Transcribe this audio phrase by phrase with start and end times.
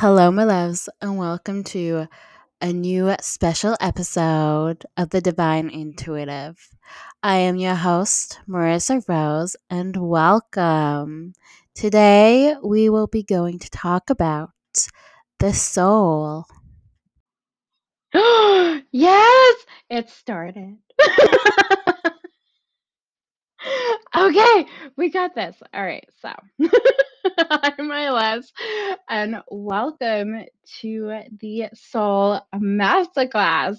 [0.00, 2.06] Hello, my loves, and welcome to
[2.60, 6.68] a new special episode of The Divine Intuitive.
[7.20, 11.32] I am your host, Marissa Rose, and welcome.
[11.74, 14.50] Today, we will be going to talk about
[15.40, 16.44] the soul.
[18.14, 19.56] yes,
[19.90, 20.76] it started.
[24.16, 24.66] okay,
[24.96, 25.56] we got this.
[25.72, 26.30] All right, so
[27.50, 28.52] I'm Les,
[29.08, 30.44] and welcome
[30.80, 33.78] to the Soul Masterclass.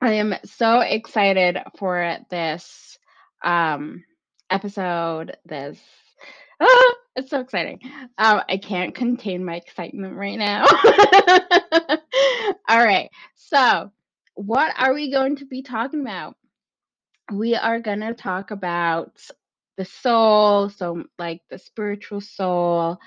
[0.00, 2.98] I am so excited for this
[3.42, 4.04] um,
[4.48, 5.36] episode.
[5.44, 5.78] This
[7.16, 7.80] it's so exciting.
[8.18, 10.64] Um, I can't contain my excitement right now.
[12.68, 13.90] All right, so
[14.34, 16.36] what are we going to be talking about?
[17.32, 19.12] We are going to talk about
[19.78, 22.98] the soul, so like the spiritual soul,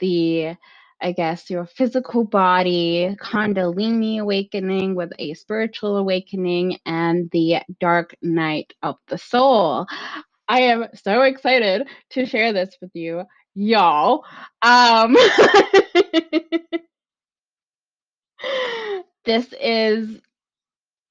[0.00, 0.56] the
[1.02, 8.74] I guess your physical body, Kundalini awakening with a spiritual awakening, and the dark night
[8.82, 9.86] of the soul.
[10.48, 13.24] I am so excited to share this with you,
[13.54, 14.24] y'all.
[14.62, 15.16] Um,
[19.26, 20.20] this is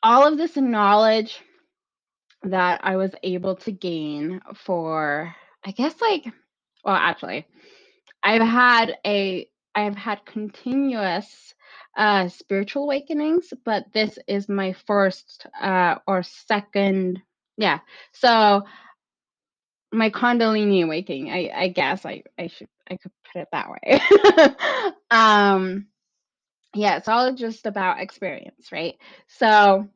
[0.04, 1.42] all of this knowledge
[2.44, 6.26] that I was able to gain for, I guess, like,
[6.84, 7.46] well, actually,
[8.24, 11.54] I've had a, I've had continuous
[11.98, 17.22] uh, spiritual awakenings, but this is my first uh, or second,
[17.58, 17.80] yeah.
[18.14, 18.64] So
[19.92, 24.94] my Kundalini awakening, I, I guess I, I should, I could put it that way.
[25.12, 25.88] um,
[26.74, 28.96] yeah, it's all just about experience, right?
[29.28, 29.88] So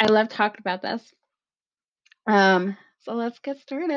[0.00, 1.02] I love talking about this.
[2.28, 3.88] Um, so let's get started.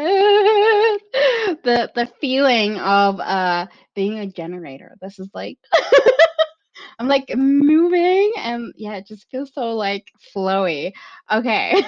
[1.64, 4.96] The the feeling of uh being a generator.
[5.02, 5.58] This is like
[7.00, 10.94] I'm like moving and yeah, it just feels so like flowy.
[11.32, 11.82] Okay.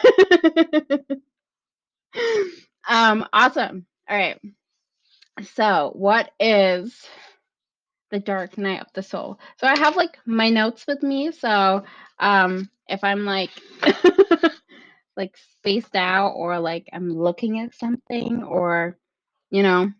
[2.89, 3.85] um awesome.
[4.09, 4.39] All right.
[5.55, 7.07] So, what is
[8.11, 9.39] the dark night of the soul?
[9.57, 11.83] So I have like my notes with me, so
[12.19, 13.49] um if I'm like
[15.15, 18.47] like spaced out or like I'm looking at something mm-hmm.
[18.47, 18.97] or
[19.49, 19.91] you know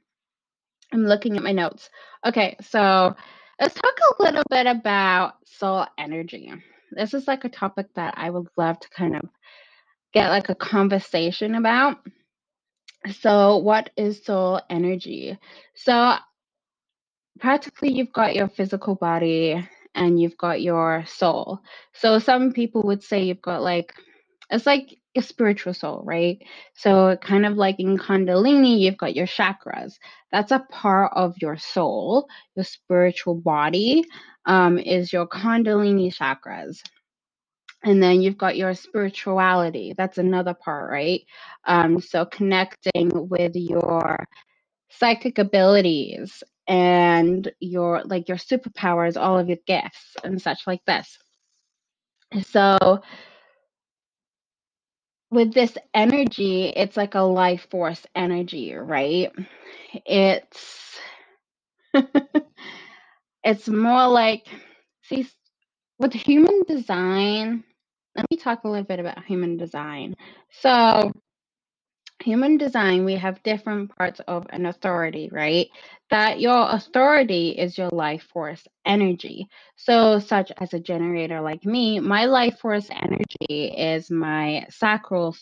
[0.92, 1.90] I'm looking at my notes.
[2.26, 3.16] Okay, so
[3.60, 6.54] let's talk a little bit about soul energy.
[6.92, 9.24] This is like a topic that I would love to kind of
[10.14, 11.98] get like a conversation about.
[13.20, 15.38] So, what is soul energy?
[15.76, 16.16] So,
[17.40, 21.60] practically, you've got your physical body and you've got your soul.
[21.94, 23.94] So, some people would say you've got like
[24.50, 26.42] it's like a spiritual soul, right?
[26.76, 29.94] So, kind of like in Kundalini, you've got your chakras.
[30.32, 32.28] That's a part of your soul.
[32.56, 34.06] Your spiritual body
[34.46, 36.82] um, is your Kundalini chakras.
[37.84, 39.94] And then you've got your spirituality.
[39.98, 41.22] That's another part, right?
[41.66, 44.26] Um, so, connecting with your
[44.90, 51.18] psychic abilities and your like your superpowers, all of your gifts and such like this.
[52.48, 53.02] So,
[55.34, 59.32] with this energy, it's like a life force energy, right?
[60.06, 61.00] It's
[63.44, 64.48] it's more like
[65.04, 65.28] see
[66.00, 67.64] with human design.
[68.16, 70.16] Let me talk a little bit about human design.
[70.62, 71.12] So,
[72.24, 75.68] human design, we have different parts of an authority, right?
[76.10, 79.48] That your authority is your life force energy.
[79.76, 85.36] So, such as a generator like me, my life force energy is my sacral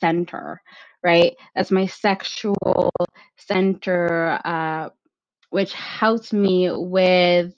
[0.00, 0.60] center,
[1.04, 1.34] right?
[1.54, 2.90] That's my sexual
[3.36, 4.90] center, uh,
[5.50, 7.54] which helps me with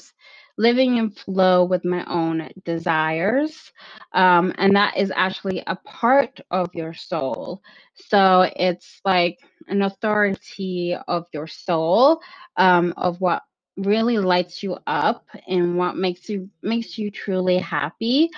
[0.60, 3.72] living in flow with my own desires.
[4.12, 7.62] Um, and that is actually a part of your soul.
[7.94, 12.20] So it's like an authority of your soul,
[12.58, 13.42] um, of what
[13.78, 18.28] really lights you up and what makes you makes you truly happy.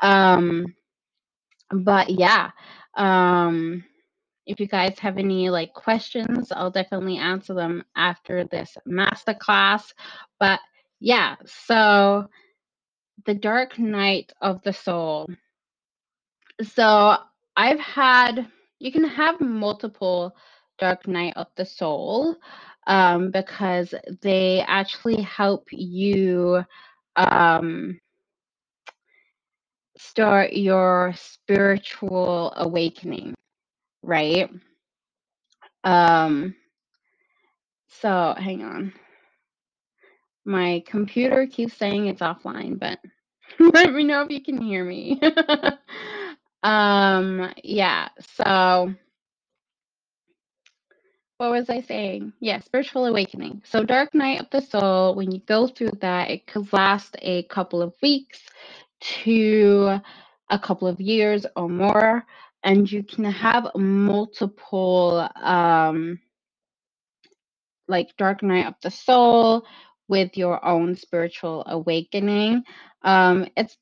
[0.00, 0.66] Um,
[1.72, 2.52] but yeah.
[2.94, 3.82] Um,
[4.46, 9.92] if you guys have any like questions, I'll definitely answer them after this masterclass.
[10.38, 10.60] But
[11.02, 12.28] yeah, so
[13.26, 15.28] the dark night of the soul.
[16.62, 17.16] So
[17.56, 20.36] I've had, you can have multiple
[20.78, 22.36] dark night of the soul
[22.86, 26.64] um, because they actually help you
[27.16, 27.98] um,
[29.98, 33.34] start your spiritual awakening,
[34.02, 34.50] right?
[35.84, 36.54] Um,
[37.88, 38.92] so hang on.
[40.44, 42.98] My computer keeps saying it's offline, but
[43.60, 45.20] let me know if you can hear me.
[46.62, 48.94] um, yeah, so
[51.38, 52.32] what was I saying?
[52.40, 53.62] Yeah, spiritual awakening.
[53.64, 57.44] So, dark night of the soul, when you go through that, it could last a
[57.44, 58.40] couple of weeks
[59.24, 60.00] to
[60.50, 62.24] a couple of years or more,
[62.62, 66.20] and you can have multiple, um,
[67.88, 69.66] like dark night of the soul
[70.12, 72.62] with your own spiritual awakening.
[73.00, 73.78] Um, it's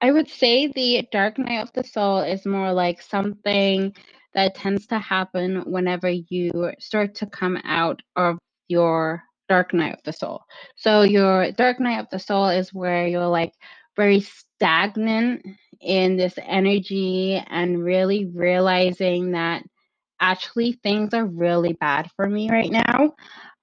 [0.00, 3.94] I would say the dark night of the soul is more like something
[4.32, 8.38] that tends to happen whenever you start to come out of
[8.68, 10.40] your dark night of the soul.
[10.76, 13.52] So your dark night of the soul is where you're like
[13.94, 15.44] very stagnant
[15.82, 19.62] in this energy and really realizing that
[20.22, 23.12] actually things are really bad for me right now.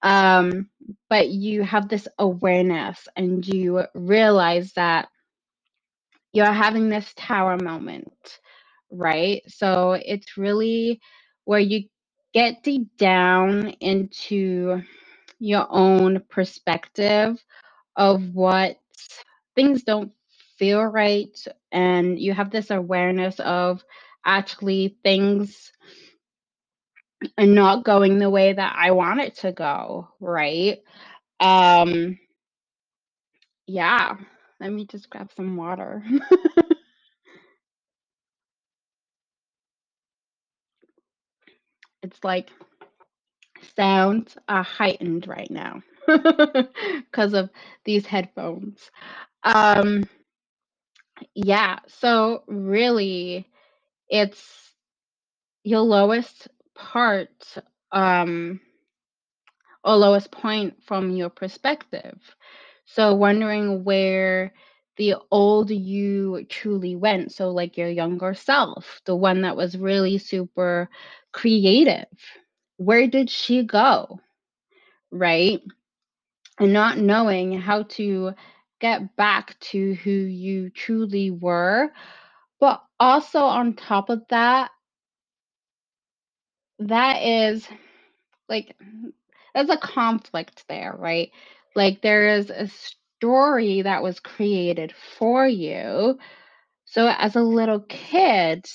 [0.03, 0.69] Um,
[1.09, 5.09] but you have this awareness and you realize that
[6.33, 8.39] you're having this tower moment,
[8.91, 9.41] right?
[9.47, 11.01] So it's really
[11.45, 11.85] where you
[12.33, 14.83] get deep down into
[15.39, 17.43] your own perspective
[17.95, 18.77] of what
[19.55, 20.11] things don't
[20.57, 21.37] feel right.
[21.71, 23.83] And you have this awareness of
[24.25, 25.71] actually things
[27.37, 30.79] are not going the way that I want it to go, right?
[31.39, 32.19] Um,
[33.67, 34.15] yeah.
[34.59, 36.03] Let me just grab some water.
[42.03, 42.49] it's like
[43.75, 47.49] sounds are heightened right now because of
[47.85, 48.91] these headphones.
[49.43, 50.03] Um,
[51.35, 53.47] yeah, so really,
[54.09, 54.73] it's
[55.63, 56.47] your lowest
[56.79, 57.55] part,
[57.91, 58.61] um,
[59.83, 62.19] or lowest point from your perspective.
[62.85, 64.53] So, wondering where
[64.97, 67.31] the old you truly went.
[67.33, 70.89] So, like your younger self, the one that was really super
[71.31, 72.07] creative,
[72.77, 74.19] where did she go?
[75.11, 75.61] Right?
[76.59, 78.33] And not knowing how to
[78.81, 81.91] get back to who you truly were.
[82.59, 84.71] But also, on top of that,
[86.79, 87.67] that is
[88.47, 88.75] like,
[89.53, 91.31] there's a conflict there, right?
[91.75, 96.17] Like, there is a story that was created for you.
[96.85, 98.65] So, as a little kid,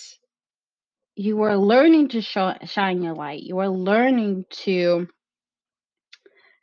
[1.17, 3.43] you were learning to show, shine your light.
[3.43, 5.09] You were learning to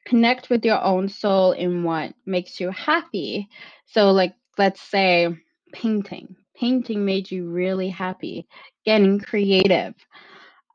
[0.06, 3.50] connect with your own soul in what makes you happy.
[3.88, 5.30] So, like, let's say
[5.74, 6.36] painting.
[6.56, 8.48] Painting made you really happy,
[8.86, 9.96] getting creative.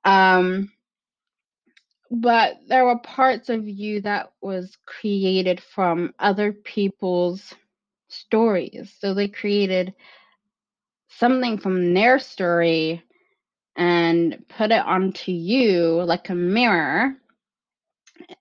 [0.07, 0.73] Um,
[2.11, 7.55] but there were parts of you that was created from other people's
[8.09, 8.95] stories.
[9.01, 9.95] So they created
[11.09, 13.03] something from their story
[13.77, 17.17] and put it onto you like a mirror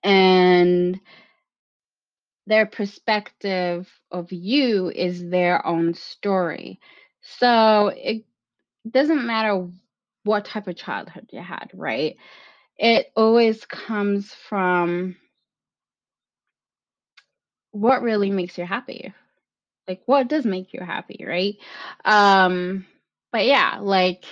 [0.04, 1.00] and
[2.46, 6.80] their perspective of you is their own story.
[7.20, 8.24] So it
[8.90, 9.68] doesn't matter
[10.26, 12.16] what type of childhood you had, right?
[12.78, 15.16] It always comes from
[17.72, 19.14] what really makes you happy.
[19.88, 21.56] Like what does make you happy, right?
[22.04, 22.86] Um
[23.32, 24.24] but yeah, like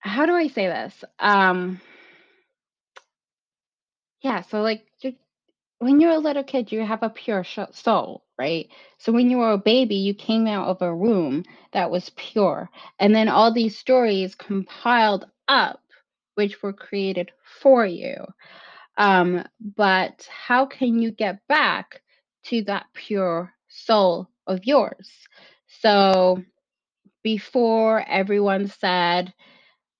[0.00, 1.04] how do I say this?
[1.18, 1.80] Um
[4.22, 4.86] yeah, so like
[5.78, 8.68] when you're a little kid, you have a pure soul, right?
[8.98, 12.70] So when you were a baby, you came out of a womb that was pure.
[12.98, 15.80] And then all these stories compiled up,
[16.34, 18.16] which were created for you.
[18.98, 19.44] Um,
[19.76, 22.02] but how can you get back
[22.44, 25.10] to that pure soul of yours?
[25.80, 26.42] So
[27.22, 29.32] before everyone said,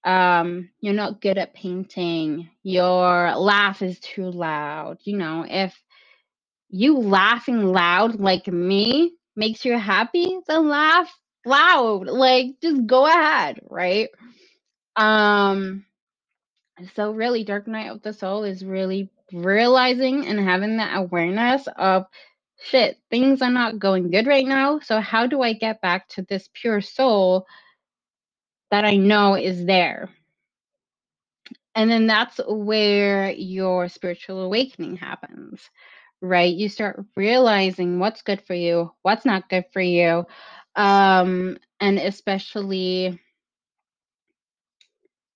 [0.04, 5.76] um, you're not good at painting, your laugh is too loud, you know, if
[6.70, 11.12] you laughing loud like me makes you happy, then laugh
[11.44, 12.08] loud.
[12.08, 14.10] Like just go ahead, right?
[14.96, 15.84] Um
[16.94, 22.06] so really Dark Night of the Soul is really realizing and having that awareness of
[22.60, 24.80] shit, things are not going good right now.
[24.80, 27.46] So how do I get back to this pure soul
[28.70, 30.10] that I know is there?
[31.74, 35.62] And then that's where your spiritual awakening happens
[36.20, 36.54] right?
[36.54, 40.26] You start realizing what's good for you, what's not good for you.
[40.74, 43.20] Um, and especially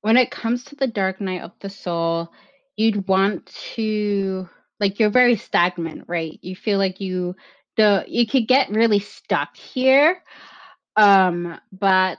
[0.03, 2.33] when it comes to the dark night of the soul,
[2.77, 6.39] you'd want to like you're very stagnant, right?
[6.43, 7.37] You feel like you
[7.77, 10.23] the you could get really stuck here.
[10.97, 12.19] Um, but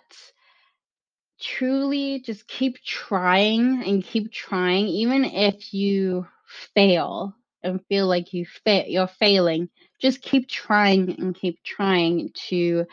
[1.40, 6.28] truly just keep trying and keep trying even if you
[6.76, 9.70] fail and feel like you fa- you're failing
[10.02, 12.86] just keep trying and keep trying to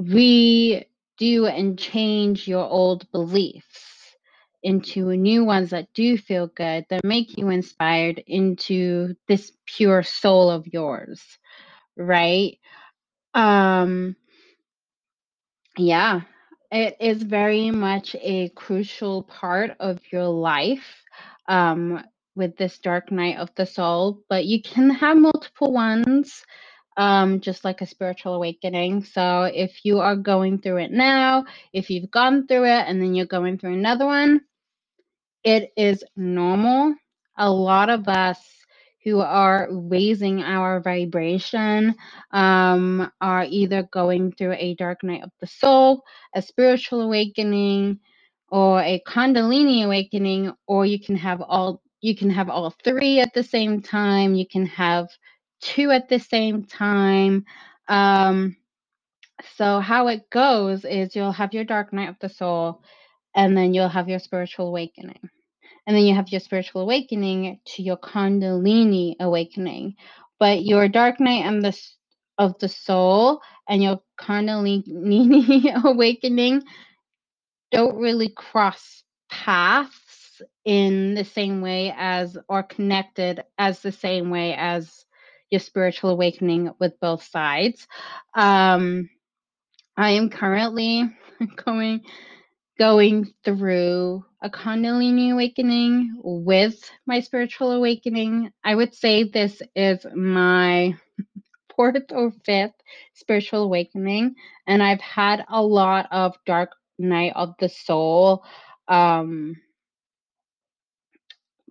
[0.00, 0.84] redo
[1.50, 4.16] and change your old beliefs
[4.62, 10.50] into new ones that do feel good that make you inspired into this pure soul
[10.50, 11.22] of yours
[11.96, 12.58] right?
[13.34, 14.16] Um
[15.76, 16.22] yeah
[16.70, 21.04] it is very much a crucial part of your life.
[21.48, 22.02] Um,
[22.38, 26.44] with this dark night of the soul, but you can have multiple ones,
[26.96, 29.04] um, just like a spiritual awakening.
[29.04, 33.14] So if you are going through it now, if you've gone through it and then
[33.14, 34.40] you're going through another one,
[35.44, 36.94] it is normal.
[37.36, 38.38] A lot of us
[39.04, 41.94] who are raising our vibration
[42.32, 46.02] um, are either going through a dark night of the soul,
[46.34, 48.00] a spiritual awakening,
[48.50, 53.34] or a kundalini awakening, or you can have all you can have all three at
[53.34, 54.34] the same time.
[54.34, 55.08] You can have
[55.60, 57.44] two at the same time.
[57.88, 58.56] Um,
[59.56, 62.82] so how it goes is you'll have your dark night of the soul,
[63.34, 65.30] and then you'll have your spiritual awakening.
[65.86, 69.94] And then you have your spiritual awakening to your Kundalini awakening.
[70.38, 71.78] But your dark night and the
[72.38, 76.62] of the soul and your Kundalini awakening
[77.72, 80.07] don't really cross paths
[80.64, 85.04] in the same way as or connected as the same way as
[85.50, 87.86] your spiritual awakening with both sides.
[88.34, 89.08] Um,
[89.96, 91.04] I am currently
[91.64, 92.02] going
[92.78, 98.52] going through a Kundalini awakening with my spiritual awakening.
[98.62, 100.94] I would say this is my
[101.76, 102.74] fourth or fifth
[103.14, 108.44] spiritual awakening, and I've had a lot of dark night of the soul
[108.88, 109.56] um,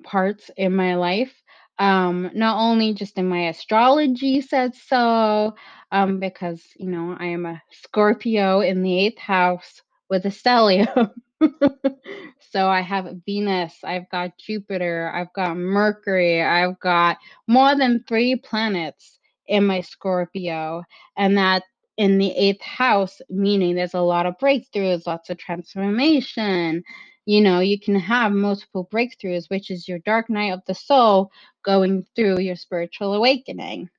[0.07, 1.33] parts in my life.
[1.79, 5.53] Um, not only just in my astrology said so,
[5.91, 11.11] um, because you know I am a Scorpio in the eighth house with a stellium.
[12.51, 18.35] so I have Venus, I've got Jupiter, I've got Mercury, I've got more than three
[18.37, 20.83] planets in my Scorpio,
[21.15, 21.63] and that
[21.97, 26.83] in the eighth house, meaning there's a lot of breakthroughs, lots of transformation.
[27.27, 31.31] You know, you can have multiple breakthroughs, which is your dark night of the soul
[31.65, 33.89] going through your spiritual awakening.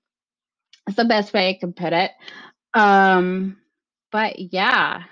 [0.86, 2.12] That's the best way I can put it.
[2.74, 3.58] Um,
[4.12, 5.04] but yeah,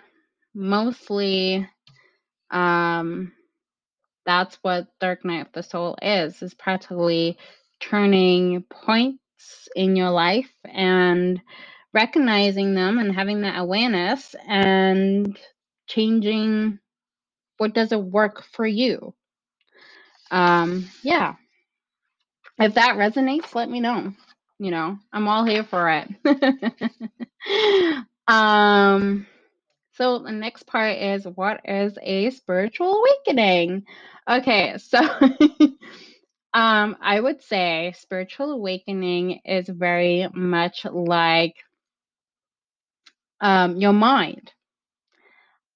[0.54, 1.68] mostly
[2.50, 3.32] um
[4.26, 7.38] that's what dark night of the soul is is practically
[7.80, 11.42] turning points in your life and
[11.94, 15.38] recognizing them and having that awareness and
[15.88, 16.78] changing
[17.58, 19.14] what doesn't work for you
[20.30, 21.34] um yeah
[22.58, 24.12] if that resonates let me know
[24.58, 26.08] you know i'm all here for it
[28.28, 29.26] um
[29.96, 33.86] so the next part is what is a spiritual awakening?
[34.28, 34.98] Okay, so
[36.52, 41.56] um I would say spiritual awakening is very much like
[43.40, 44.52] um your mind.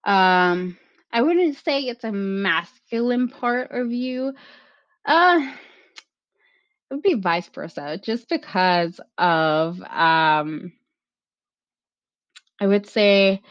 [0.05, 0.77] Um
[1.13, 4.35] I wouldn't say it's a masculine part of you.
[5.05, 5.53] Uh
[6.91, 10.73] it would be vice versa just because of um
[12.61, 13.43] I would say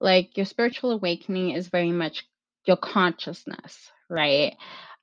[0.00, 2.26] like your spiritual awakening is very much
[2.66, 4.56] your consciousness, right?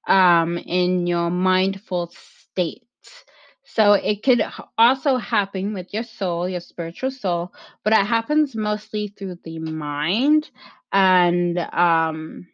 [0.08, 2.84] Um, in your mindful state.
[3.64, 4.44] So it could
[4.78, 7.54] also happen with your soul, your spiritual soul,
[7.84, 10.50] but it happens mostly through the mind
[10.92, 12.48] and um,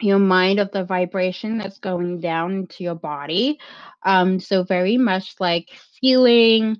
[0.00, 3.58] your mind of the vibration that's going down into your body.
[4.04, 5.68] Um, so very much like
[6.00, 6.78] feeling,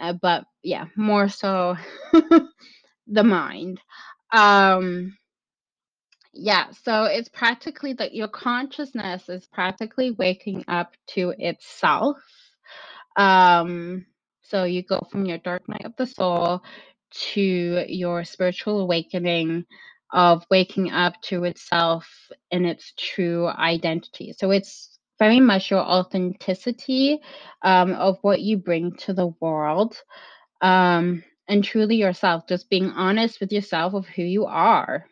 [0.00, 1.76] uh, but yeah, more so
[3.06, 3.80] the mind.
[4.32, 5.16] Um,
[6.32, 12.16] yeah, so it's practically that your consciousness is practically waking up to itself.
[13.16, 14.06] Um,
[14.42, 16.62] so you go from your dark night of the soul
[17.32, 19.64] to your spiritual awakening
[20.14, 22.08] of waking up to itself
[22.52, 24.32] and its true identity.
[24.38, 27.20] So it's very much your authenticity
[27.62, 29.96] um, of what you bring to the world.
[30.62, 35.06] Um, and truly yourself, just being honest with yourself of who you are,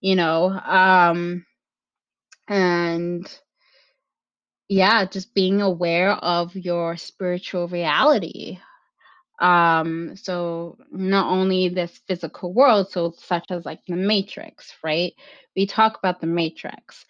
[0.00, 1.44] you know, um,
[2.48, 3.30] and
[4.68, 8.58] yeah, just being aware of your spiritual reality.
[9.40, 15.12] Um, so not only this physical world, so such as like the matrix, right?
[15.56, 17.04] We talk about the matrix.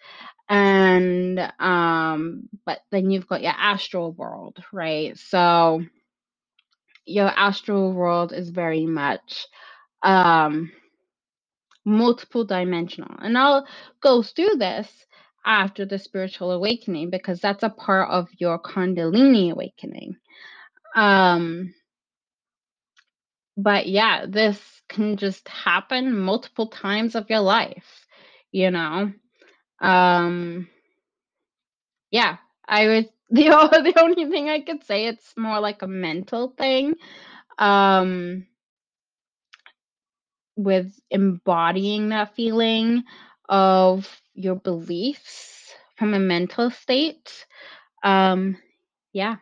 [0.49, 5.17] And um, but then you've got your astral world, right?
[5.17, 5.83] So
[7.05, 9.47] your astral world is very much
[10.03, 10.71] um
[11.85, 13.15] multiple dimensional.
[13.21, 13.65] And I'll
[14.01, 14.89] go through this
[15.45, 20.17] after the spiritual awakening because that's a part of your Kundalini awakening.
[20.95, 21.73] Um,
[23.63, 28.07] but yeah, this can just happen multiple times of your life,
[28.51, 29.13] you know.
[29.81, 30.69] Um,
[32.11, 32.37] yeah,
[32.67, 33.43] I would the
[33.93, 36.95] the only thing I could say it's more like a mental thing.
[37.57, 38.47] Um,
[40.55, 43.03] with embodying that feeling
[43.47, 47.45] of your beliefs from a mental state.
[48.03, 48.57] Um,
[49.13, 49.37] yeah.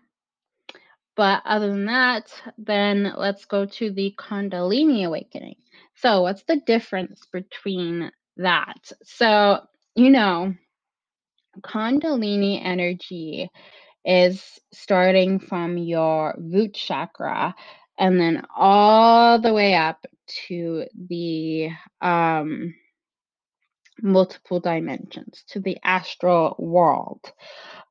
[1.18, 5.56] But other than that, then let's go to the Kundalini awakening.
[5.96, 8.92] So, what's the difference between that?
[9.04, 9.62] So,
[9.96, 10.54] you know,
[11.62, 13.50] Kundalini energy
[14.06, 17.56] is starting from your root chakra
[17.98, 20.06] and then all the way up
[20.48, 22.76] to the um,
[24.04, 27.32] multiple dimensions, to the astral world.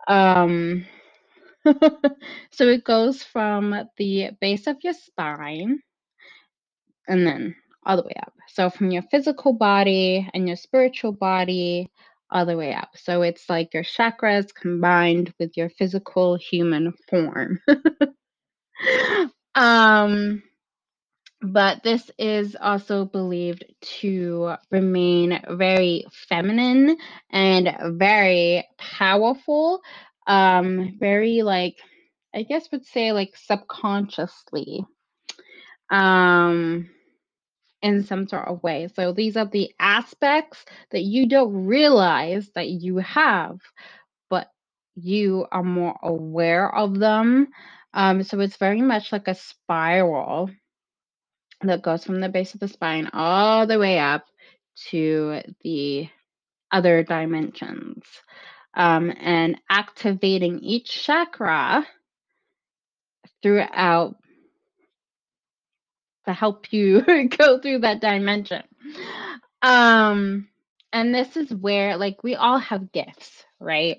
[0.07, 0.87] Um,
[2.53, 5.81] so it goes from the base of your spine
[7.09, 8.33] and then all the way up.
[8.49, 11.91] So from your physical body and your spiritual body
[12.31, 12.91] all the way up.
[12.97, 17.61] So it's like your chakras combined with your physical human form.
[19.55, 20.43] um
[21.43, 23.65] but this is also believed
[24.01, 26.97] to remain very feminine
[27.31, 29.81] and very powerful
[30.27, 31.77] um very like
[32.35, 34.85] i guess would say like subconsciously
[35.91, 36.89] um
[37.83, 42.69] in some sort of way so these are the aspects that you don't realize that
[42.69, 43.59] you have
[44.31, 44.49] but
[44.97, 47.49] you are more aware of them
[47.95, 50.51] um so it's very much like a spiral
[51.63, 54.25] that goes from the base of the spine all the way up
[54.91, 56.09] to the
[56.73, 58.05] other dimensions.
[58.77, 61.87] Um, and activating each chakra
[63.43, 64.17] throughout
[66.27, 67.03] to help you
[67.39, 68.63] go through that dimension.
[69.63, 70.49] Um,
[70.93, 73.99] and this is where, like, we all have gifts, right?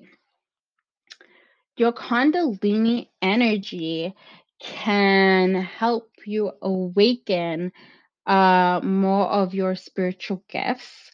[1.77, 4.13] Your Kundalini energy
[4.59, 7.71] can help you awaken
[8.25, 11.11] uh, more of your spiritual gifts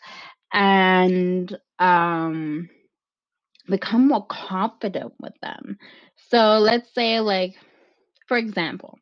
[0.52, 2.69] and um,
[3.67, 5.78] become more confident with them.
[6.30, 7.56] So let's say, like,
[8.28, 8.99] for example,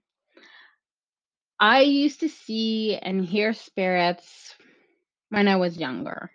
[1.60, 4.56] I used to see and hear spirits
[5.30, 6.32] when I was younger,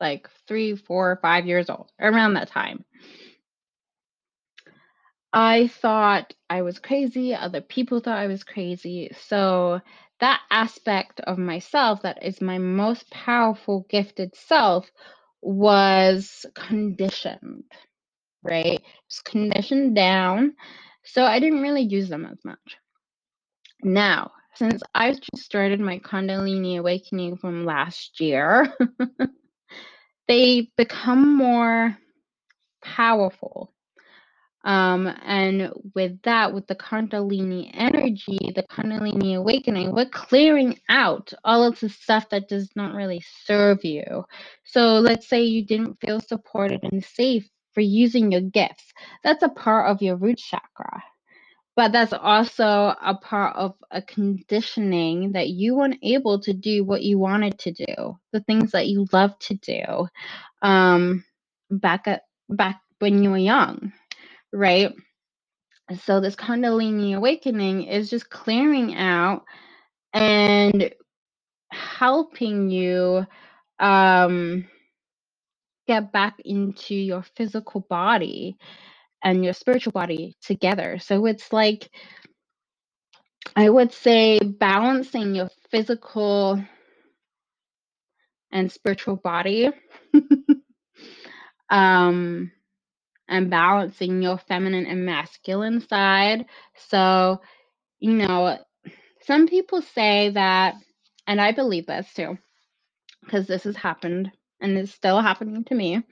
[0.00, 2.84] like three, four, five years old, around that time.
[5.32, 9.10] I thought I was crazy, other people thought I was crazy.
[9.28, 9.80] So
[10.18, 14.90] that aspect of myself that is my most powerful gifted self
[15.42, 17.64] was conditioned,
[18.42, 18.80] right?
[19.06, 20.54] It's conditioned down.
[21.04, 22.76] So I didn't really use them as much.
[23.82, 28.72] Now, since I've just started my Kundalini awakening from last year,
[30.28, 31.96] they become more
[32.82, 33.72] powerful
[34.64, 41.64] um, and with that, with the Kundalini energy, the Kundalini awakening, we're clearing out all
[41.64, 44.24] of the stuff that does not really serve you.
[44.64, 48.92] So let's say you didn't feel supported and safe for using your gifts.
[49.24, 51.02] That's a part of your root chakra.
[51.76, 57.02] But that's also a part of a conditioning that you weren't able to do what
[57.02, 60.06] you wanted to do, the things that you love to do
[60.60, 61.24] um,
[61.70, 63.92] back at back when you were young
[64.52, 64.92] right?
[66.04, 69.44] So this Kundalini awakening is just clearing out
[70.12, 70.92] and
[71.72, 73.26] helping you
[73.78, 74.66] um,
[75.86, 78.56] get back into your physical body
[79.24, 80.98] and your spiritual body together.
[81.00, 81.90] So it's like,
[83.56, 86.62] I would say, balancing your physical
[88.52, 89.70] and spiritual body.
[91.70, 92.52] um,
[93.30, 96.44] and balancing your feminine and masculine side.
[96.88, 97.40] So,
[98.00, 98.58] you know,
[99.22, 100.74] some people say that,
[101.26, 102.36] and I believe this too,
[103.24, 106.02] because this has happened and it's still happening to me.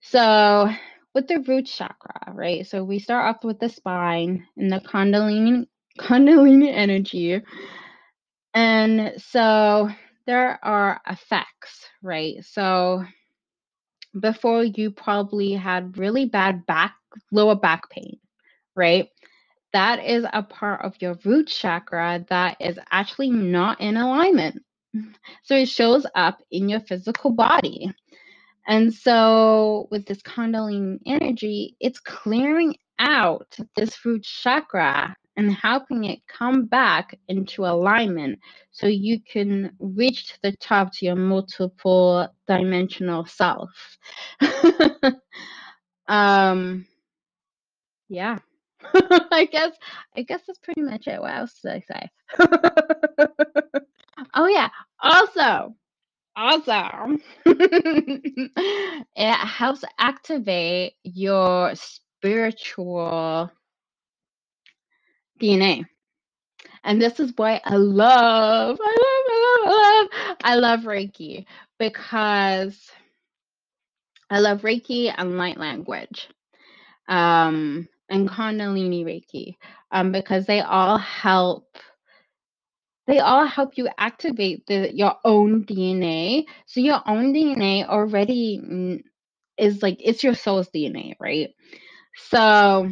[0.00, 0.68] So,
[1.14, 2.66] with the root chakra, right?
[2.66, 5.66] So we start off with the spine and the Kundalini,
[5.98, 7.42] Kundalini energy.
[8.54, 9.90] And so
[10.26, 12.36] there are effects, right?
[12.44, 13.04] So
[14.20, 16.94] before you probably had really bad back,
[17.30, 18.18] lower back pain,
[18.74, 19.08] right?
[19.72, 24.62] That is a part of your root chakra that is actually not in alignment.
[25.42, 27.92] So it shows up in your physical body.
[28.66, 36.18] And so, with this Kundalini energy, it's clearing out this root chakra and helping it
[36.26, 38.38] come back into alignment
[38.72, 43.70] so you can reach to the top to your multiple dimensional self.
[46.08, 46.84] um,
[48.08, 48.38] yeah.
[49.32, 49.72] I guess
[50.16, 51.20] I guess that's pretty much it.
[51.20, 52.10] What else did I say?
[54.34, 54.68] oh yeah.
[55.00, 55.74] Also,
[56.40, 57.20] Awesome.
[57.46, 63.50] it helps activate your spiritual
[65.38, 65.84] DNA.
[66.84, 69.98] And this is why I love, I love, I love, I
[70.28, 71.46] love, I love Reiki
[71.78, 72.90] because
[74.30, 76.28] I love Reiki and light language,
[77.08, 79.56] um, and Kundalini Reiki,
[79.92, 81.66] um, because they all help
[83.08, 86.44] they all help you activate the your own DNA.
[86.66, 89.00] So your own DNA already
[89.58, 91.50] is like it's your soul's DNA, right?
[92.30, 92.90] So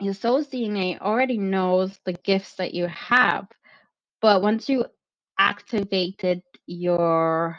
[0.00, 3.46] your soul's DNA already knows the gifts that you have.
[4.20, 4.86] But once you
[5.38, 7.58] activated your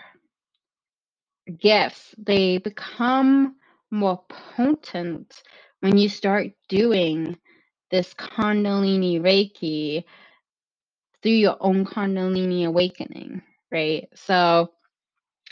[1.59, 3.55] gifts, they become
[3.91, 4.23] more
[4.55, 5.43] potent
[5.81, 7.37] when you start doing
[7.91, 10.03] this Kundalini Reiki
[11.21, 14.09] through your own Kundalini awakening, right?
[14.15, 14.71] So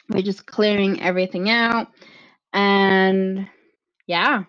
[0.10, 1.88] we're just clearing everything out.
[2.54, 3.48] And
[4.08, 4.43] yeah.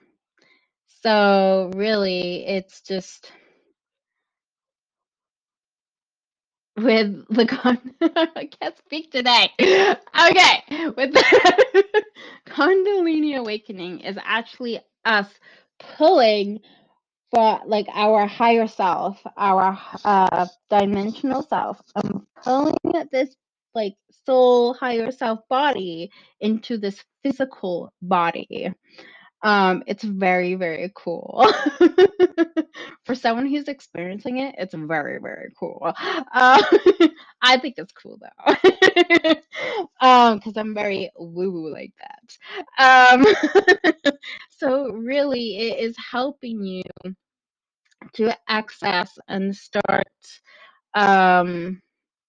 [1.04, 3.32] So really, it's just
[6.76, 9.50] with the con I can't speak today.
[9.60, 11.84] Okay, with the
[12.48, 15.28] Kundalini awakening is actually us
[15.98, 16.60] pulling
[17.32, 21.80] for like our higher self, our uh, dimensional self.
[21.96, 22.76] I'm pulling
[23.12, 23.34] this
[23.74, 23.94] like
[24.26, 28.72] soul, higher self body into this physical body.
[29.44, 31.46] Um, it's very, very cool.
[33.04, 35.94] For someone who's experiencing it, it's very, very cool.
[36.34, 36.62] Uh,
[37.42, 38.54] I think it's cool though,
[40.00, 43.14] um, because I'm very woo woo like that.
[43.14, 43.24] Um,
[44.50, 46.82] so really, it is helping you
[48.14, 50.06] to access and start
[50.94, 51.82] um,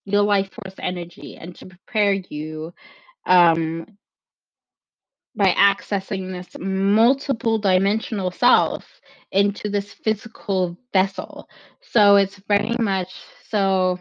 [0.05, 2.73] your life force energy and to prepare you
[3.25, 3.85] um,
[5.35, 8.85] by accessing this multiple dimensional self
[9.31, 11.49] into this physical vessel.
[11.81, 13.13] So it's very much
[13.49, 13.99] so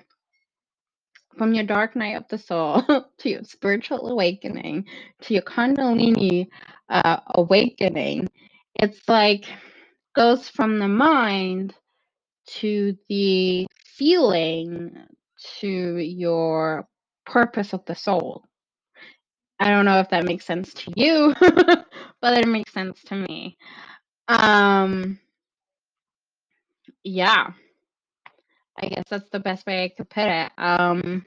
[1.36, 2.82] from your dark night of the soul
[3.18, 4.86] to your spiritual awakening
[5.22, 6.48] to your Kundalini
[6.88, 8.28] uh, awakening.
[8.76, 9.46] It's like
[10.14, 11.74] goes from the mind
[12.46, 14.96] to the feeling
[15.60, 16.88] to your
[17.26, 18.44] purpose of the soul.
[19.60, 21.34] I don't know if that makes sense to you,
[22.20, 23.56] but it makes sense to me.
[24.28, 25.18] Um
[27.02, 27.52] yeah.
[28.76, 30.52] I guess that's the best way I could put it.
[30.58, 31.24] Um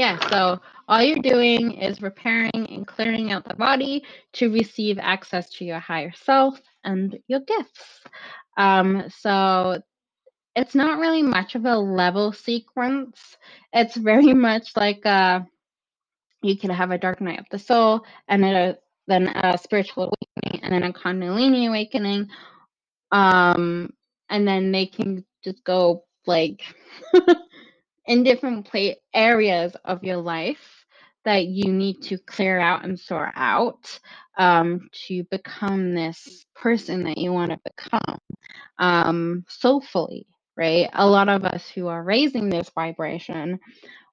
[0.00, 5.50] yeah, so all you're doing is repairing and clearing out the body to receive access
[5.50, 8.00] to your higher self and your gifts.
[8.56, 9.82] Um, so
[10.56, 13.36] it's not really much of a level sequence.
[13.74, 15.40] It's very much like uh,
[16.42, 20.04] you can have a dark night of the soul and then a, then a spiritual
[20.04, 22.28] awakening and then a kundalini awakening.
[23.12, 23.92] Um,
[24.30, 26.62] and then they can just go like
[28.06, 30.84] in different play areas of your life
[31.24, 33.98] that you need to clear out and sort out
[34.38, 38.18] um, to become this person that you want to become
[38.78, 40.26] um, soulfully,
[40.56, 40.90] right?
[40.94, 43.60] A lot of us who are raising this vibration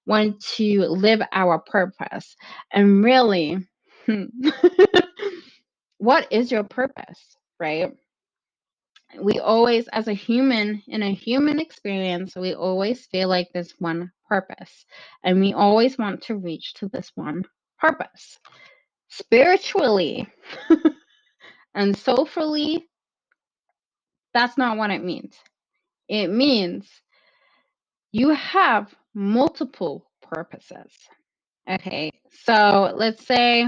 [0.08, 2.36] want to live our purpose.
[2.74, 3.60] And really,
[6.00, 7.92] what is your purpose, right?
[9.22, 14.12] we always, as a human, in a human experience, we always feel like there's one
[14.28, 14.86] purpose.
[15.24, 17.46] And we always want to reach to this one
[17.80, 18.40] purpose.
[19.10, 20.28] Spiritually
[21.76, 22.88] and soulfully,
[24.34, 25.36] that's not what it means.
[26.10, 26.88] It means
[28.12, 30.92] you have multiple purposes.
[31.68, 32.12] Okay,
[32.46, 33.66] so let's say,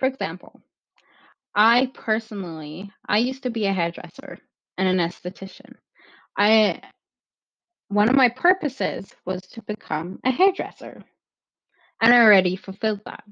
[0.00, 0.60] for example,
[1.54, 4.38] I personally, I used to be a hairdresser
[4.76, 5.74] and an esthetician.
[6.36, 6.80] I
[7.88, 11.04] one of my purposes was to become a hairdresser,
[12.02, 13.24] and I already fulfilled that.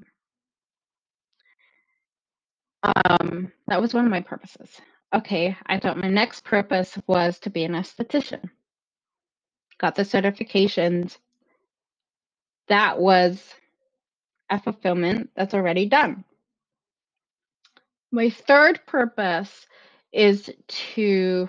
[2.82, 4.70] Um, that was one of my purposes.
[5.12, 8.48] Okay, I thought my next purpose was to be an esthetician.
[9.78, 11.16] Got the certifications.
[12.68, 13.42] That was
[14.50, 16.24] a fulfillment that's already done.
[18.10, 19.66] My third purpose
[20.12, 21.48] is to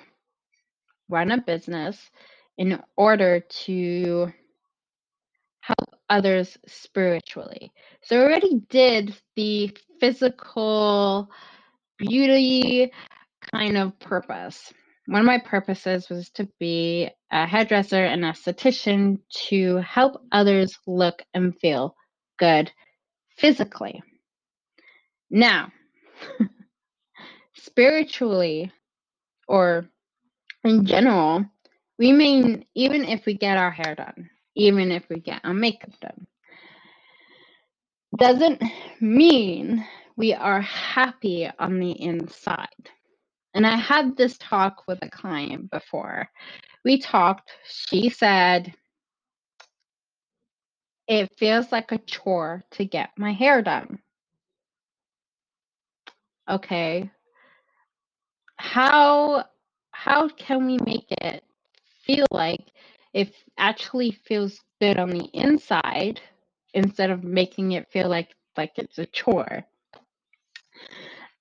[1.09, 1.97] run a business
[2.57, 4.31] in order to
[5.61, 7.71] help others spiritually.
[8.03, 11.29] So I already did the physical
[11.97, 12.91] beauty
[13.53, 14.73] kind of purpose.
[15.09, 19.17] One of my purposes was to be a hairdresser and esthetician
[19.47, 21.95] to help others look and feel
[22.37, 22.71] good
[23.35, 24.03] physically.
[25.31, 25.71] Now,
[27.55, 28.71] spiritually
[29.47, 29.89] or
[30.63, 31.43] in general,
[31.97, 35.99] we mean even if we get our hair done, even if we get our makeup
[36.01, 36.27] done,
[38.15, 38.61] doesn't
[39.01, 39.83] mean
[40.15, 42.67] we are happy on the inside.
[43.59, 46.29] And I had this talk with a client before.
[46.85, 48.73] We talked, she said,
[51.09, 53.99] it feels like a chore to get my hair done.
[56.49, 57.11] Okay.
[58.55, 59.43] How
[59.91, 61.43] how can we make it
[62.05, 62.65] feel like
[63.11, 66.21] it actually feels good on the inside
[66.73, 69.65] instead of making it feel like like it's a chore?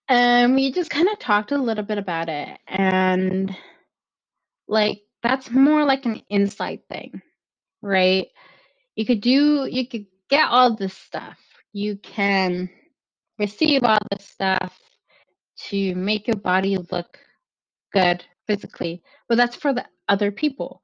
[0.08, 3.54] Um, and we just kind of talked a little bit about it and
[4.68, 7.22] like that's more like an insight thing,
[7.82, 8.28] right?
[8.96, 11.38] You could do you could get all this stuff.
[11.72, 12.70] You can
[13.38, 14.78] receive all this stuff
[15.68, 17.18] to make your body look
[17.92, 20.82] good physically, but that's for the other people.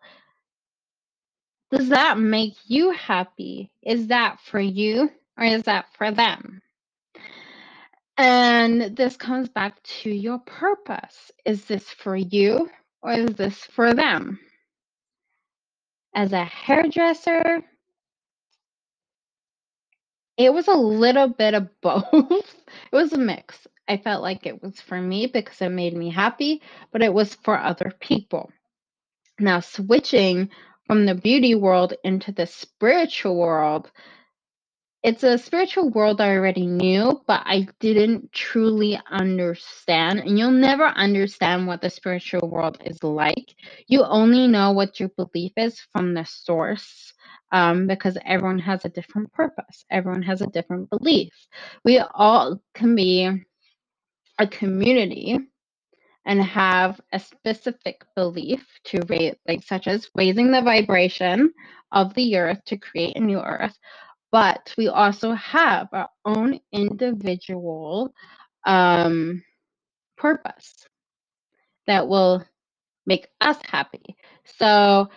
[1.72, 3.72] Does that make you happy?
[3.82, 6.62] Is that for you or is that for them?
[8.16, 11.32] And this comes back to your purpose.
[11.44, 12.70] Is this for you
[13.02, 14.38] or is this for them?
[16.14, 17.64] As a hairdresser,
[20.36, 22.04] it was a little bit of both.
[22.12, 23.66] it was a mix.
[23.88, 27.34] I felt like it was for me because it made me happy, but it was
[27.34, 28.50] for other people.
[29.38, 30.50] Now, switching
[30.86, 33.90] from the beauty world into the spiritual world,
[35.04, 40.20] it's a spiritual world I already knew, but I didn't truly understand.
[40.20, 43.56] And you'll never understand what the spiritual world is like.
[43.88, 47.14] You only know what your belief is from the source
[47.52, 51.34] um, because everyone has a different purpose, everyone has a different belief.
[51.84, 53.30] We all can be
[54.38, 55.38] a community
[56.26, 61.52] and have a specific belief to raise, like such as raising the vibration
[61.92, 63.76] of the earth to create a new earth.
[64.34, 68.14] But we also have our own individual
[68.66, 69.44] um,
[70.18, 70.86] purpose
[71.86, 72.44] that will
[73.06, 74.16] make us happy.
[74.58, 75.10] So,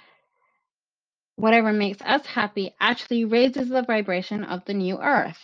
[1.38, 5.40] whatever makes us happy actually raises the vibration of the new earth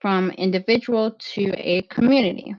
[0.00, 2.56] from individual to a community.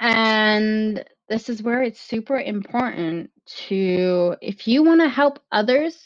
[0.00, 3.30] And this is where it's super important
[3.68, 5.98] to, if you want to help others,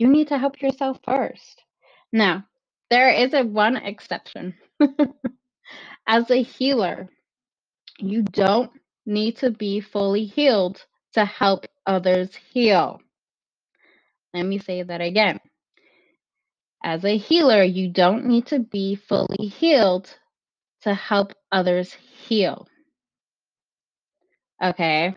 [0.00, 1.62] you need to help yourself first.
[2.12, 2.46] Now,
[2.90, 4.54] there is a one exception.
[6.08, 7.10] As a healer,
[7.98, 8.72] you don't
[9.04, 10.82] need to be fully healed
[11.14, 13.00] to help others heal.
[14.32, 15.38] Let me say that again.
[16.82, 20.08] As a healer, you don't need to be fully healed
[20.82, 22.66] to help others heal.
[24.64, 25.14] Okay.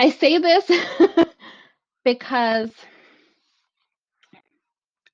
[0.00, 0.70] I say this
[2.04, 2.70] because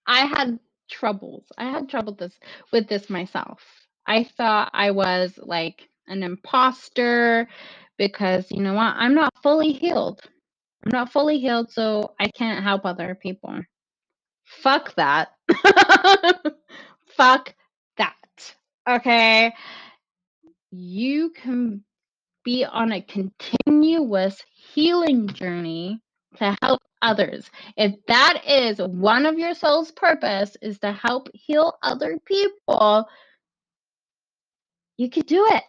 [0.07, 0.59] I had
[0.91, 1.45] troubles.
[1.59, 2.35] I had trouble this
[2.73, 3.63] with this myself.
[4.07, 7.49] I thought I was like an imposter
[7.99, 8.95] because you know what?
[8.97, 10.21] I'm not fully healed.
[10.85, 13.61] I'm not fully healed, so I can't help other people.
[14.45, 15.29] Fuck that.
[17.17, 17.55] Fuck
[17.99, 18.55] that.
[18.89, 19.53] Okay.
[20.71, 21.85] You can
[22.45, 24.43] be on a continuous
[24.75, 26.01] healing journey
[26.37, 27.51] to help others.
[27.77, 33.07] If that is one of your soul's purpose is to help heal other people,
[34.97, 35.64] you could do it.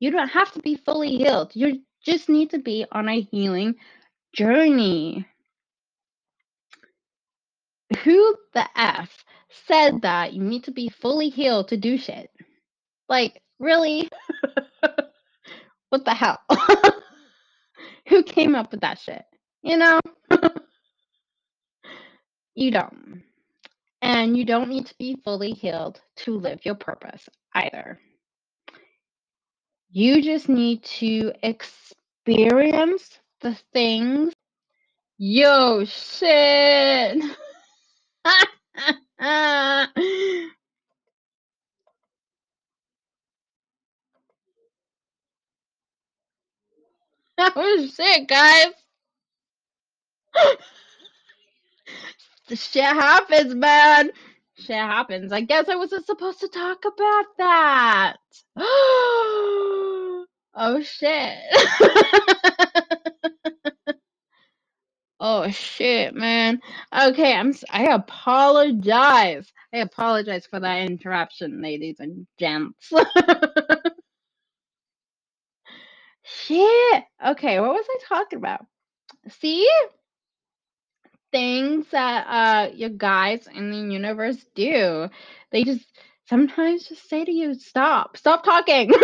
[0.00, 1.52] You don't have to be fully healed.
[1.54, 3.76] You just need to be on a healing
[4.34, 5.26] journey.
[8.02, 9.24] Who the F
[9.66, 12.30] said that you need to be fully healed to do shit?
[13.08, 14.08] Like, really?
[15.90, 16.40] what the hell?
[18.08, 19.24] Who came up with that shit?
[19.64, 20.00] You know?
[22.54, 23.22] you don't.
[24.02, 27.98] And you don't need to be fully healed to live your purpose either.
[29.90, 34.34] You just need to experience the things.
[35.16, 37.22] Yo, shit.
[47.38, 48.83] oh shit, guys.
[52.48, 54.10] Shit happens, man.
[54.56, 55.32] Shit happens.
[55.32, 58.16] I guess I wasn't supposed to talk about that.
[58.56, 60.26] oh
[60.82, 61.38] shit.
[65.20, 66.60] oh shit, man.
[66.96, 69.52] Okay, I'm I apologize.
[69.72, 72.92] I apologize for that interruption, ladies and gents.
[76.22, 77.04] shit.
[77.26, 78.64] Okay, what was I talking about?
[79.40, 79.68] See?
[81.34, 85.08] Things that uh your guys in the universe do.
[85.50, 85.84] They just
[86.28, 88.92] sometimes just say to you, stop, stop talking.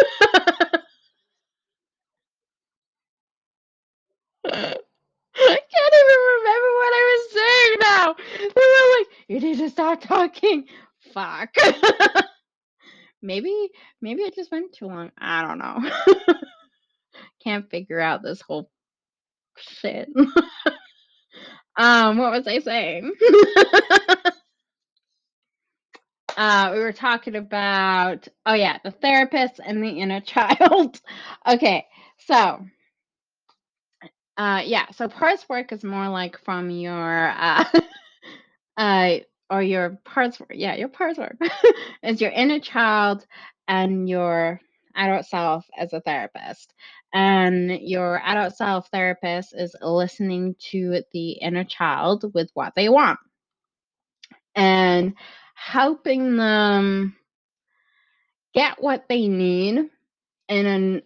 [5.42, 8.14] I can't even remember what I was saying now.
[8.38, 10.66] They were like, you need to stop talking.
[11.12, 11.54] Fuck.
[13.22, 15.10] maybe maybe I just went too long.
[15.18, 15.90] I don't know.
[17.42, 18.70] Can't figure out this whole
[19.56, 20.08] shit.
[21.76, 23.12] Um, what was I saying?
[26.36, 31.00] uh, we were talking about, oh yeah, the therapist and the inner child.
[31.46, 31.86] okay,
[32.18, 32.64] so,
[34.36, 37.64] uh, yeah, so parts work is more like from your, uh,
[38.76, 39.16] uh,
[39.50, 41.36] or your parts work, yeah, your parts work
[42.02, 43.26] is your inner child
[43.68, 44.60] and your
[44.96, 46.72] adult self as a therapist
[47.12, 53.18] and your adult self therapist is listening to the inner child with what they want
[54.54, 55.14] and
[55.54, 57.16] helping them
[58.54, 59.88] get what they need
[60.48, 61.02] in an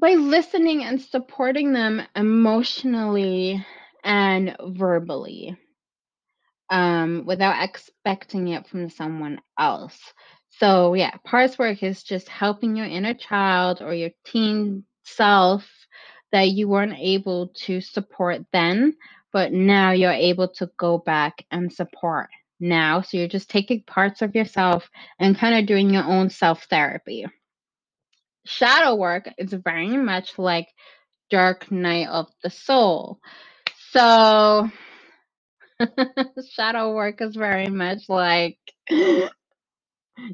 [0.00, 3.64] by listening and supporting them emotionally
[4.04, 5.56] and verbally
[6.70, 10.00] um, without expecting it from someone else.
[10.58, 15.66] So, yeah, parts work is just helping your inner child or your teen self
[16.30, 18.94] that you weren't able to support then,
[19.32, 22.28] but now you're able to go back and support
[22.60, 23.00] now.
[23.00, 24.88] So, you're just taking parts of yourself
[25.18, 27.26] and kind of doing your own self therapy.
[28.44, 30.68] Shadow work is very much like
[31.30, 33.18] dark night of the soul.
[33.90, 34.70] So,
[36.50, 38.58] shadow work is very much like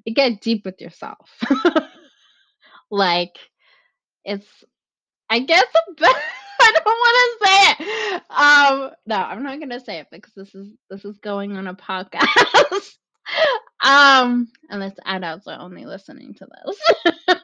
[0.04, 1.30] you get deep with yourself.
[2.90, 3.36] like
[4.24, 4.46] it's
[5.30, 5.64] I guess
[6.60, 8.22] I don't want to say it.
[8.30, 11.74] Um no, I'm not to say it because this is this is going on a
[11.74, 12.94] podcast.
[13.84, 17.38] um unless adults are only listening to this.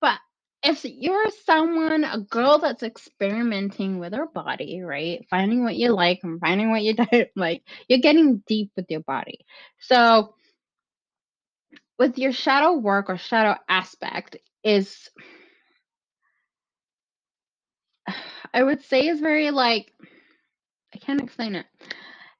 [0.00, 0.18] but
[0.62, 5.26] if you're someone, a girl that's experimenting with her body, right?
[5.30, 9.00] Finding what you like and finding what you don't like, you're getting deep with your
[9.00, 9.40] body.
[9.78, 10.34] So
[12.00, 15.10] with your shadow work or shadow aspect is
[18.54, 19.92] I would say is very like
[20.94, 21.66] I can't explain it.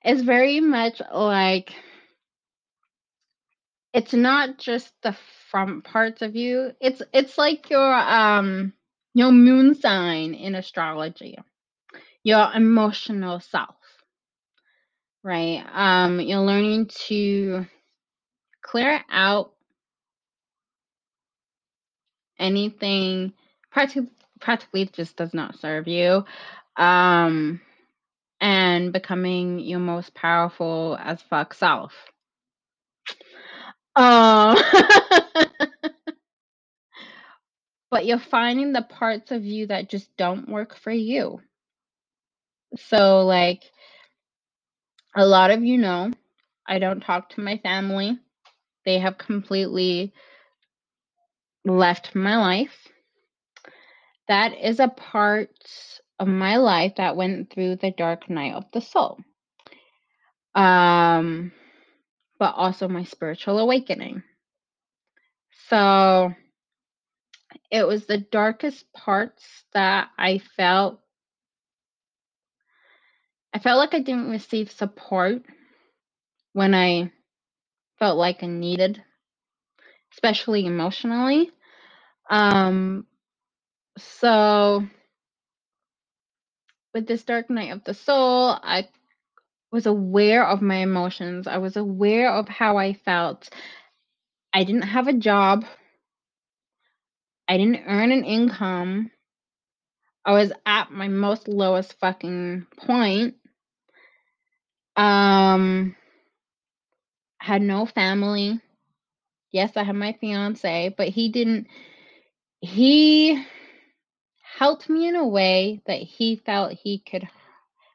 [0.02, 1.74] It's very much like
[3.92, 5.14] it's not just the
[5.50, 6.72] front parts of you.
[6.80, 8.72] It's it's like your um
[9.12, 11.36] your moon sign in astrology.
[12.24, 13.76] Your emotional self.
[15.22, 15.62] Right?
[15.74, 17.66] Um you're learning to
[18.70, 19.52] clear out
[22.38, 23.32] anything
[23.72, 26.24] practically practically just does not serve you
[26.76, 27.60] um
[28.40, 31.92] and becoming your most powerful as fuck self.
[33.96, 34.56] Um
[37.90, 41.40] but you're finding the parts of you that just don't work for you.
[42.78, 43.64] So like
[45.14, 46.10] a lot of you know
[46.66, 48.18] i don't talk to my family
[48.84, 50.12] they have completely
[51.64, 52.88] left my life.
[54.28, 55.50] That is a part
[56.18, 59.18] of my life that went through the dark night of the soul.
[60.54, 61.52] Um,
[62.38, 64.22] but also my spiritual awakening.
[65.68, 66.32] So
[67.70, 71.00] it was the darkest parts that I felt
[73.52, 75.42] I felt like I didn't receive support
[76.52, 77.10] when I
[78.00, 79.02] felt like I needed,
[80.14, 81.52] especially emotionally.
[82.28, 83.06] Um,
[83.98, 84.84] so
[86.94, 88.88] with this dark night of the soul, I
[89.70, 91.46] was aware of my emotions.
[91.46, 93.50] I was aware of how I felt.
[94.52, 95.64] I didn't have a job.
[97.46, 99.10] I didn't earn an income.
[100.24, 103.36] I was at my most lowest fucking point.
[104.96, 105.96] Um
[107.40, 108.60] had no family.
[109.50, 111.66] Yes, I had my fiance, but he didn't
[112.60, 113.42] he
[114.58, 117.26] helped me in a way that he felt he could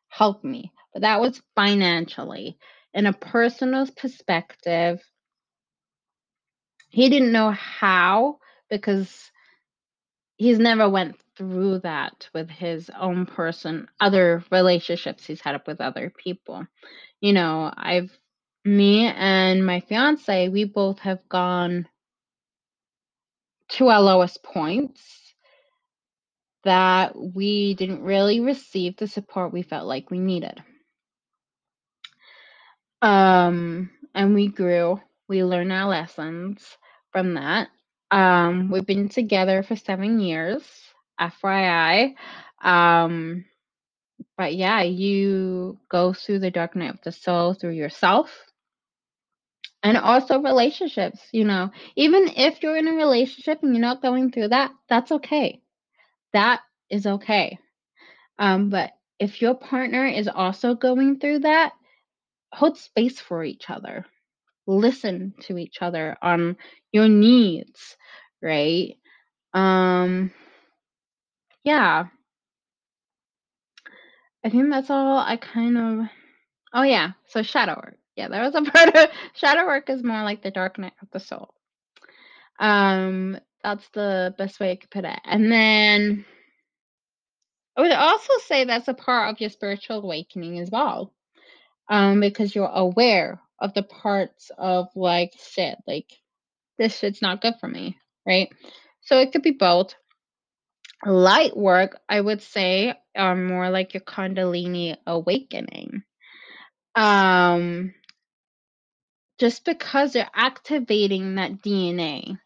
[0.09, 0.71] help me.
[0.93, 2.57] But that was financially.
[2.93, 5.01] In a personal perspective,
[6.89, 8.39] he didn't know how
[8.69, 9.31] because
[10.37, 15.81] he's never went through that with his own person, other relationships he's had up with
[15.81, 16.65] other people.
[17.19, 18.17] You know, I've
[18.65, 21.87] me and my fiance, we both have gone
[23.69, 25.01] to our lowest points
[26.63, 30.61] that we didn't really receive the support we felt like we needed.
[33.03, 34.99] Um, and we grew,
[35.29, 36.65] we learned our lessons
[37.11, 37.69] from that.
[38.09, 40.63] Um, we've been together for seven years,
[41.21, 42.15] FYI.
[42.63, 43.45] Um,
[44.37, 48.31] but yeah, you go through the dark night of the soul through yourself
[49.85, 51.19] and also relationships.
[51.31, 55.11] You know, even if you're in a relationship and you're not going through that, that's
[55.11, 55.61] okay.
[56.33, 57.59] That is okay.
[58.39, 61.73] Um, but if your partner is also going through that,
[62.51, 64.05] hold space for each other.
[64.65, 66.57] Listen to each other on
[66.91, 67.95] your needs,
[68.41, 68.95] right?
[69.53, 70.31] Um,
[71.63, 72.05] yeah.
[74.43, 76.07] I think that's all I kind of.
[76.73, 77.11] Oh, yeah.
[77.27, 77.97] So, shadow work.
[78.15, 79.09] Yeah, that was a part of.
[79.33, 81.53] Shadow work is more like the dark night of the soul.
[82.59, 85.19] Um, that's the best way I could put it.
[85.25, 86.25] And then
[87.77, 91.13] I would also say that's a part of your spiritual awakening as well.
[91.89, 96.11] Um, because you're aware of the parts of like shit, like
[96.77, 98.49] this shit's not good for me, right?
[99.01, 99.93] So it could be both.
[101.05, 106.03] Light work, I would say, are more like your Kundalini awakening.
[106.95, 107.93] Um,
[109.39, 112.39] just because you're activating that DNA,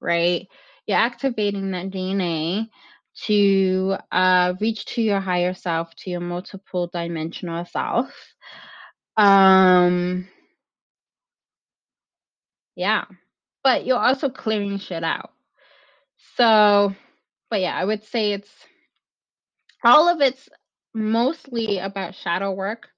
[0.00, 0.48] right?
[0.86, 2.68] You're activating that DNA
[3.26, 8.10] to uh, reach to your higher self, to your multiple dimensional self.
[9.16, 10.28] Um,
[12.74, 13.04] yeah,
[13.62, 15.30] but you're also clearing shit out.
[16.36, 16.94] So,
[17.50, 18.50] but yeah, I would say it's
[19.84, 20.48] all of it's
[20.94, 22.88] mostly about shadow work,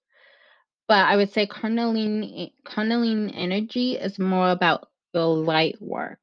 [0.89, 6.18] but I would say Kundalini Kundalini energy is more about your light work.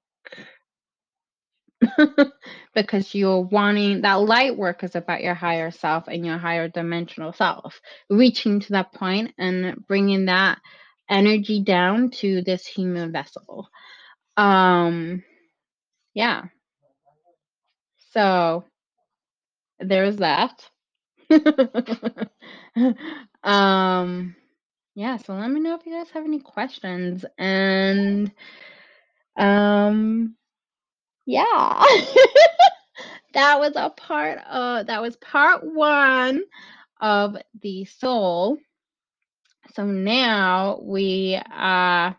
[2.76, 7.34] because you're wanting that light work is about your higher self and your higher dimensional
[7.34, 10.60] self, reaching to that point and bringing that
[11.10, 13.70] energy down to this human vessel.
[14.38, 15.24] Um,
[16.14, 16.46] yeah.
[18.14, 18.66] So
[19.80, 20.64] there's that.
[23.44, 24.36] um,
[24.96, 25.18] yeah.
[25.18, 28.32] So let me know if you guys have any questions and
[29.38, 30.36] um
[31.26, 31.86] yeah.
[33.34, 36.44] That was a part of that was part one
[37.00, 38.58] of the soul.
[39.74, 42.14] So now we uh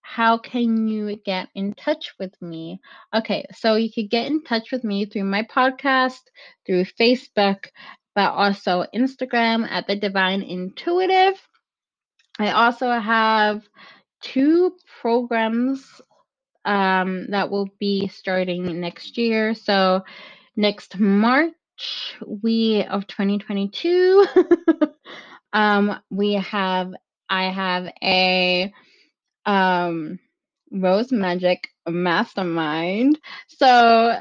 [0.00, 2.80] how can you get in touch with me?
[3.12, 6.20] Okay so you could get in touch with me through my podcast
[6.64, 7.66] through facebook
[8.14, 11.47] but also instagram at the divine intuitive
[12.38, 13.68] i also have
[14.20, 16.00] two programs
[16.64, 19.54] um, that will be starting next year.
[19.54, 20.04] So
[20.56, 21.52] next March
[22.26, 24.26] we of 2022
[25.52, 26.92] um we have
[27.30, 28.72] I have a
[29.46, 30.18] um
[30.70, 33.18] Rose Magic Mastermind.
[33.46, 34.18] So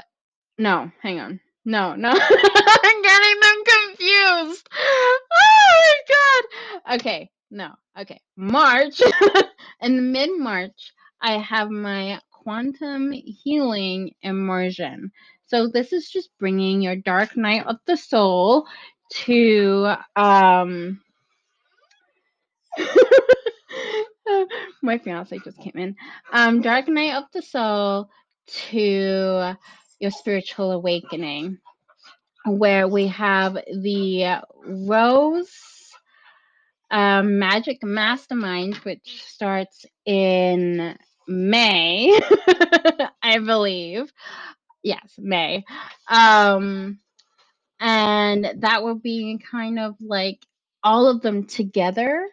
[0.58, 1.40] no, hang on.
[1.66, 2.10] No, no.
[2.12, 4.70] I'm getting them confused.
[4.74, 5.96] Oh my
[6.88, 6.96] god.
[7.00, 7.74] Okay, no.
[8.00, 8.22] Okay.
[8.36, 9.02] March
[9.82, 15.12] in mid-March I have my quantum healing immersion.
[15.46, 18.68] So this is just bringing your dark night of the soul
[19.26, 21.02] to um
[24.82, 25.96] my fiance just came in.
[26.32, 28.10] Um dark night of the soul
[28.70, 29.56] to
[30.00, 31.58] your spiritual awakening
[32.46, 35.77] where we have the rose
[36.92, 42.20] um, Magic Mastermind, which starts in May,
[43.22, 44.12] I believe.
[44.84, 45.66] Yes, May.
[46.10, 47.00] Um,
[47.80, 50.40] and that will be kind of like
[50.84, 52.28] all of them together.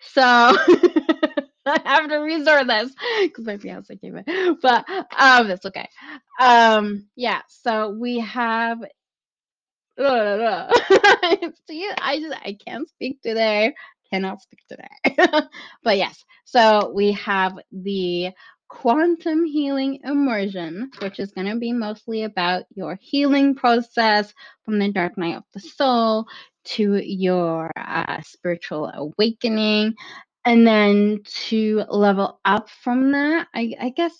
[0.00, 0.22] So
[1.66, 4.84] I have to resort this because my fiance came in, but
[5.18, 5.88] um, that's okay.
[6.40, 7.42] Um, yeah.
[7.48, 8.78] So we have
[9.98, 13.74] See, I just I can't speak today.
[14.12, 15.16] Cannot speak today.
[15.84, 18.30] but yes, so we have the
[18.68, 24.34] quantum healing immersion, which is going to be mostly about your healing process
[24.64, 26.26] from the dark night of the soul
[26.64, 29.94] to your uh, spiritual awakening.
[30.44, 34.12] And then to level up from that, I, I guess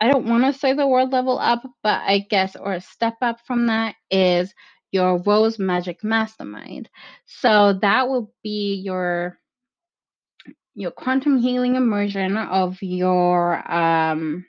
[0.00, 3.16] I don't want to say the word level up, but I guess, or a step
[3.22, 4.54] up from that is
[4.94, 6.88] your Rose Magic Mastermind.
[7.26, 9.38] So that will be your
[10.74, 14.46] your quantum healing immersion of your um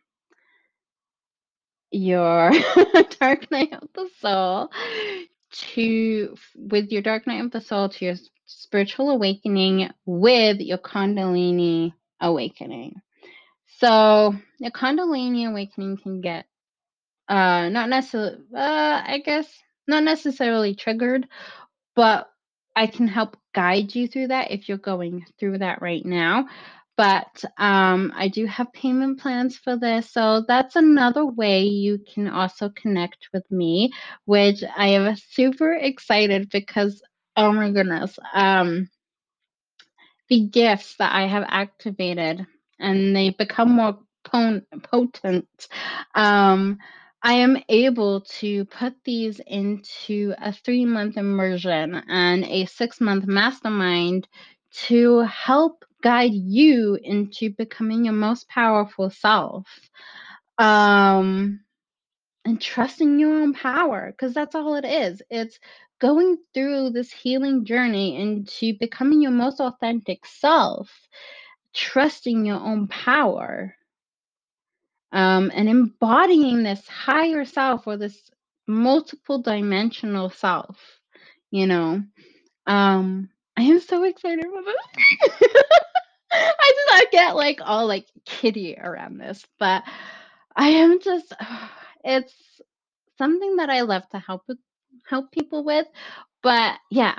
[1.92, 2.52] your
[3.20, 4.70] dark night of the soul
[5.52, 8.16] to with your dark night of the soul to your
[8.46, 12.96] spiritual awakening with your kundalini awakening
[13.80, 16.46] so the kundalini awakening can get
[17.30, 19.48] uh not necessarily uh i guess
[19.88, 21.28] not necessarily triggered
[21.96, 22.30] but
[22.76, 26.48] I can help guide you through that if you're going through that right now.
[26.98, 30.12] But um, I do have payment plans for this.
[30.12, 33.92] So that's another way you can also connect with me,
[34.26, 37.02] which I am super excited because,
[37.36, 38.90] oh my goodness, um,
[40.30, 42.46] the gifts that I have activated
[42.80, 45.48] and they become more potent.
[46.16, 46.80] Um,
[47.26, 53.26] I am able to put these into a three month immersion and a six month
[53.26, 54.28] mastermind
[54.86, 59.66] to help guide you into becoming your most powerful self.
[60.60, 61.62] Um,
[62.46, 65.24] and trusting your own power, because that's all it is.
[65.32, 65.60] It's
[65.98, 70.92] going through this healing journey into becoming your most authentic self,
[71.74, 73.76] trusting your own power
[75.16, 78.32] um, and embodying this higher self or this
[78.68, 80.78] multiple dimensional self
[81.52, 82.04] you know?
[82.68, 85.50] Um i am so excited about this
[86.34, 89.84] i did not get like all like kitty around this but
[90.56, 91.34] i am just
[92.06, 92.34] it's
[93.18, 94.58] something that i love to help with
[95.10, 95.88] help people with
[96.44, 97.18] but yeah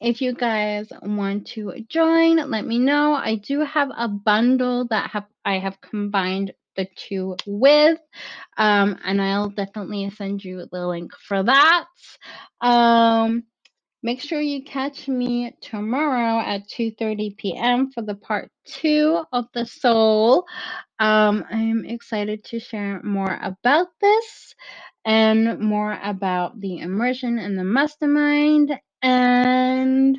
[0.00, 3.14] if you guys want to join let me know.
[3.14, 7.98] I do have a bundle that have i have combined the two with.
[8.58, 11.86] Um, and I'll definitely send you the link for that.
[12.60, 13.44] Um,
[14.02, 17.90] make sure you catch me tomorrow at 2.30 p.m.
[17.92, 20.46] for the part two of the soul.
[20.98, 24.54] Um, I'm excited to share more about this
[25.04, 28.78] and more about the immersion and the mastermind.
[29.02, 30.18] And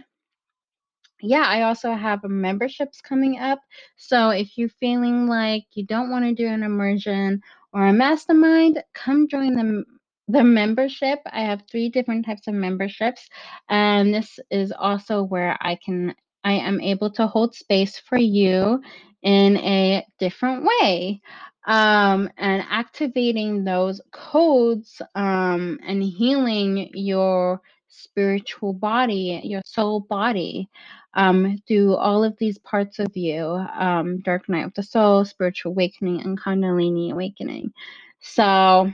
[1.22, 3.60] yeah, I also have memberships coming up.
[3.98, 7.42] So if you're feeling like you don't want to do an immersion
[7.74, 9.84] or a mastermind, come join the
[10.28, 11.20] the membership.
[11.32, 13.30] I have three different types of memberships,
[13.70, 18.82] and this is also where I can I am able to hold space for you
[19.24, 21.22] in a different way.
[21.68, 27.62] Um, and activating those codes um, and healing your
[28.04, 30.70] spiritual body, your soul body
[31.16, 35.74] um, through all of these parts of you um, Dark Night of the Soul, Spiritual
[35.74, 37.74] Awakening, and Kundalini Awakening.
[38.22, 38.92] So,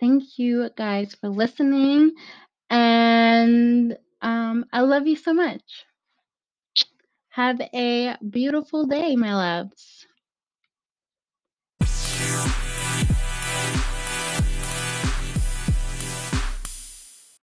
[0.00, 2.12] thank you guys for listening.
[2.70, 5.62] And um, I love you so much.
[7.30, 10.07] Have a beautiful day, my loves.